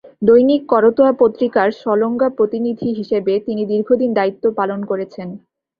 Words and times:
দৈনিক 0.21 0.61
করতোয়া 0.69 1.11
পত্রিকার 1.19 1.67
সলঙ্গা 1.81 2.27
প্রতিনিধি 2.37 2.89
হিসেবে 2.99 3.33
তিনি 3.47 3.61
দীর্ঘদিন 3.71 4.09
দায়িত্ব 4.13 4.43
পালন 4.59 4.79
করেছেন। 4.85 5.27